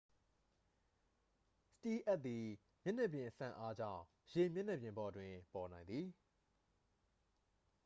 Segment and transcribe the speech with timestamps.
[1.79, 2.47] စတီးလ်အပ်သည်
[2.83, 6.07] မျက်နှာပြင်စန့်အားကြောင့် ရေမျက်နှာပြင်ပေါ်တွင် ပေါ်နိုင်သည်